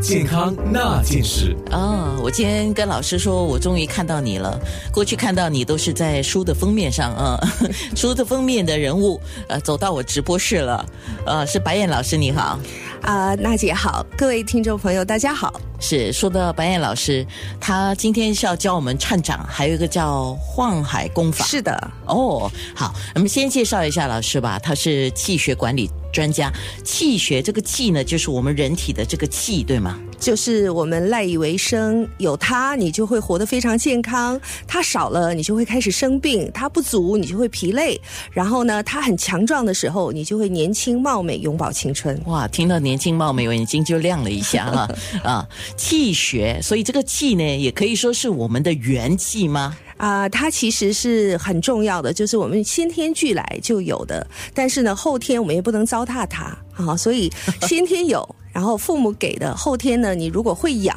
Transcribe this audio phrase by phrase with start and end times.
[0.00, 1.56] 健康那件事。
[1.72, 4.58] 哦，我今天跟老师说，我终于看到你了。
[4.92, 7.38] 过去看到你都是在书的封面上啊，
[7.96, 10.86] 书的封面的人物，呃，走到我直播室了。
[11.26, 12.58] 呃，是白燕老师，你好。
[13.02, 15.60] 啊，娜姐好，各位听众朋友，大家好。
[15.80, 17.24] 是说到白燕老师，
[17.60, 21.44] 他今天是要教我们颤掌，还有一个叫晃海功法。
[21.44, 24.58] 是的，哦，好，我们先介绍一下老师吧。
[24.58, 26.52] 他是气血管理专家，
[26.84, 29.98] 气血这个气呢，就是我们人体的这个气，对吗？
[30.18, 34.40] 就是我们赖以为生，有它你就会活得非常健康。
[34.66, 38.00] 它少了，你就会开始生病；它不足，你就会疲累。
[38.32, 42.20] 然后呢，它很强壮的时候，你就会年轻貌美，永葆青春。
[42.26, 44.88] 哇，听到年轻貌美，我眼睛就亮了一下哈
[45.22, 45.48] 啊！
[45.76, 49.76] 气血，所以这个气呢，也可以说是我们的元气吗？
[49.98, 56.96] 啊，它其实是很重要的，就是我们先天俱来就有的，但是呢，后天我们也不能糟蹋它啊。
[56.96, 57.30] 所以
[57.62, 60.96] 先天有，然后父母给的，后天呢，你如果会养，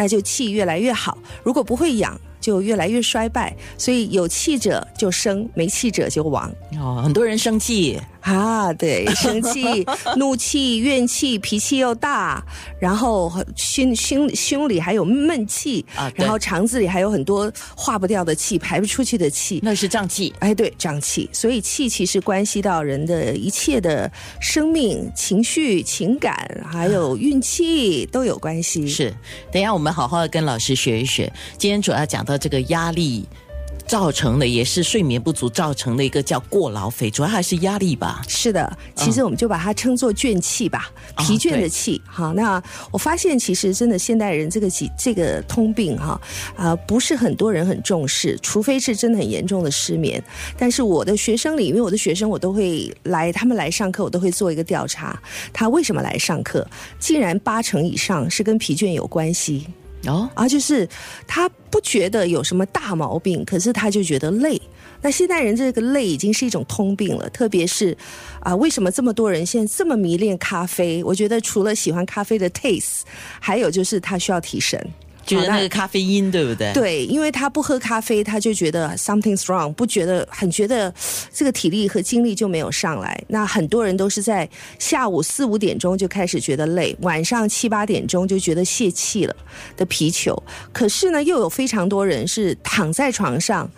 [0.00, 1.12] 那就气越来越好；
[1.44, 3.54] 如果不会养，就越来越衰败。
[3.76, 6.50] 所以有气者就生，没气者就亡。
[6.80, 8.00] 哦，很多人生气。
[8.20, 9.82] 啊，对，生气、
[10.16, 12.44] 怒气、怨气，脾气又大，
[12.78, 20.34] 然后心心胸里还有闷气啊，然后肠子里还有很多化不掉的气，排不出去的气，那是胀气。
[20.38, 21.30] 哎，对，胀气。
[21.32, 28.86] 所以气其实关系到人的一切的生命、情绪、情感，还有运气都有关系。
[28.86, 29.14] 是，
[29.50, 31.32] 等一下我们好好的跟老师学一学。
[31.58, 33.26] 今天主要讲到这个压力。
[33.86, 38.22] 造成的也是睡眠不足造成的一个叫过劳肥，主要还是压力吧。
[38.28, 40.88] 是的，其实我们就把它称作倦气吧，
[41.18, 42.00] 疲倦的气。
[42.06, 46.20] 好，那我发现其实真的现代人这个几这个通病哈
[46.54, 50.22] 啊，不是很多人很重视，除非是真的很严重的失眠。
[50.56, 55.20] 但是我的学生里，因为我的学生我都会来，他们来上课，我都会做一个调查，
[55.52, 56.64] 他为什么来上课？
[57.00, 59.66] 竟然八成以上是跟疲倦有关系。
[60.06, 60.88] 哦，啊，就是
[61.26, 64.60] 他不觉得有什么大毛病，可是他就觉得累。
[65.02, 67.96] 那现代人这个累已经是一种通病了，特别是
[68.40, 71.02] 啊，为什么这么多人现在这么迷恋咖啡？
[71.04, 73.00] 我觉得除了喜欢咖啡的 taste，
[73.38, 74.78] 还有就是他需要提神。
[75.30, 76.72] 就是那个咖啡因，对不对？
[76.72, 80.92] 对，因为他不喝咖啡，他就觉得 something's wrong，不觉得很觉得
[81.32, 83.22] 这个体力和精力就没有上来。
[83.28, 84.48] 那很多人都是在
[84.78, 89.36] 下午四五点钟就开始觉得累，晚上七八点钟就觉得泄气了
[89.76, 90.40] 的皮球。
[90.72, 93.70] 可是呢，又有非常多人是躺在床上，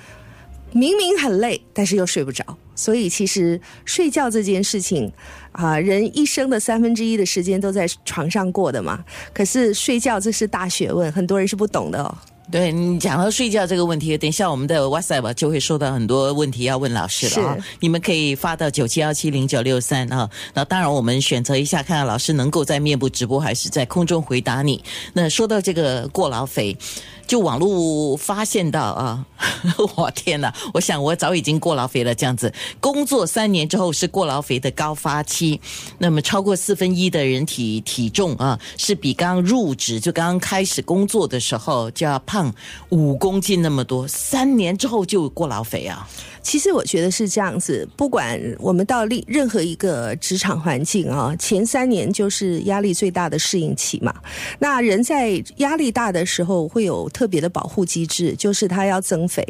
[0.73, 2.45] 明明很累，但是又睡不着。
[2.75, 5.13] 所以其实睡觉这件事情，
[5.53, 9.05] 啊，人一生的三分之一的时间都在床上过的嘛。
[9.33, 12.17] 可是睡觉这是大学问，很多人是不懂的哦。
[12.53, 17.57] 对你讲到睡觉这个问题，等一下我们的 WhatsApp 就会收到很多问题要问老师了啊。
[17.81, 20.29] 你们可以发到九七幺七零九六三啊。
[20.53, 24.85] 那当然我们选择一下，看看老师能够在面部直播还是在空中回答你。
[25.15, 26.77] 那说到这个过劳肥。
[27.25, 29.25] 就网络发现到啊，
[29.97, 30.53] 我天哪！
[30.75, 32.15] 我想我早已经过劳肥了。
[32.15, 35.59] 这样子，工作三年之后是过劳肥的高发期。
[35.99, 42.42] 那么超过四分一的人体体重啊，是比刚入职就刚刚开始工作的时候就要胖
[42.89, 44.09] 五公斤那么多。
[44.09, 46.09] 三年之后就过劳肥啊。
[46.43, 54.13] 其实我觉得是这样子，不管我们到任任何一个职场环境啊，前三年就是压力最大的适应期嘛。
[54.59, 59.47] 那人在压力大的时候会有特别的保护机制，就是他要增肥，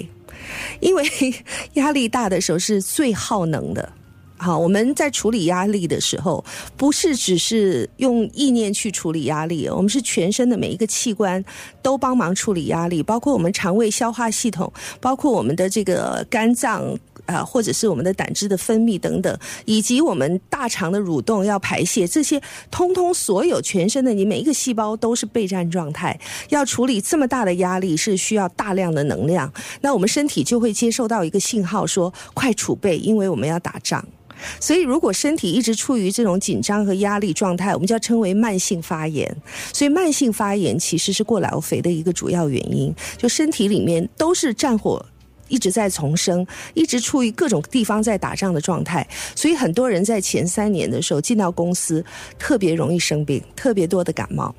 [0.80, 1.02] 因为
[1.74, 3.90] 压力大的时候是最耗能的。
[4.42, 6.44] 好，我们在处理压力的时候，
[6.76, 11.42] 不是只是用意念去处理压力，我们是全身的每一个器官
[11.80, 34.04] 都帮忙处理压力，包括我们肠胃消化系统，包括我们的这个肝脏啊，或者是我们的胆汁的分泌等等，以及我们大肠的蠕动要排泄，这些通通所有全身的你每一个细胞都是备战状态，要处理这么大的压力是需要大量的能量，那我们身体就会接受到一个信号说快储备，因为我们要打仗。
[34.60, 39.36] 所以，如果身体一直处于这种紧张和压力状态，我们就要称为慢性发炎。
[39.72, 42.94] 所以，慢性发炎其实是过劳肥的一个主要原因。
[43.16, 45.04] 就身体里面都是战火
[45.48, 49.06] 一直在重生，一直处于各种地方在打仗的状态。
[49.34, 52.04] 所以，很多人在前三年的时候进到公司，
[52.38, 54.54] 特别容易生病，特别多的感冒。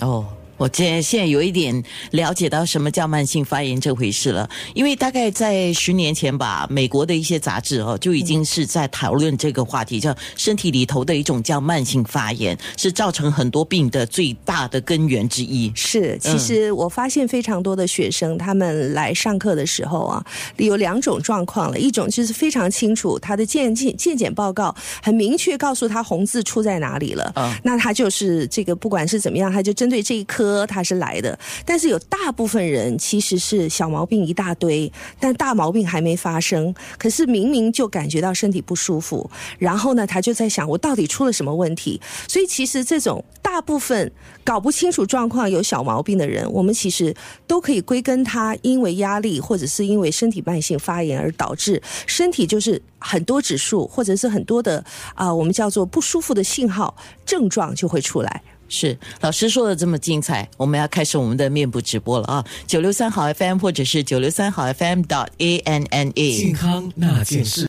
[0.00, 0.26] 哦。
[0.56, 1.82] 我现现在有一点
[2.12, 15.70] 了解到什么叫慢性发炎这回事了，因为大概在十年前吧，美国的一些杂志哦就已经是在讨论这个话题，叫身体里头的一种叫慢性发炎，是造成很多病的最大的根源之一。
[15.74, 20.24] 是，其实我发现非常多的学生他们来上课的时候啊，
[20.56, 30.45] 有两种状况了，一种就是非常清楚他的健健健检报告很明确告诉他红字出在哪里了，啊，那他就是这个不管是怎么样，他就针对这一科。
[30.66, 39.28] 他是来的，但是有大部分人其实是小毛病一大堆，但大毛病还没发生，可是明明就感觉到身体不舒服，
[39.58, 42.00] 然后呢，他就在想我到底出了什么问题？
[42.28, 44.12] 所以其实这种大部分
[44.44, 47.14] 搞不清楚状况、有小毛病的人，我们其实
[47.46, 54.84] 都可以归根他因为压力或者是因为身体慢性发炎而导致身体就是很多指数或者是很多的
[55.14, 56.94] 啊，我们叫做不舒服的信号
[57.24, 58.42] 症状就会出来。
[58.68, 62.44] 是老师说的这么精彩，我们要开始我们的面部直播了啊！
[62.66, 67.62] 九六三好 FM 或者是九六三好 FM dot A N N E 健康那件事。